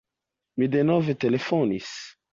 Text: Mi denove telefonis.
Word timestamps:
Mi 0.63 0.69
denove 0.77 1.17
telefonis. 1.27 1.95